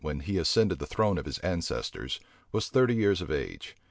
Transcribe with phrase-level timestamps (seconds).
[0.03, 2.19] when he ascended the throne of his ancestors,
[2.51, 3.75] was thirty years of age.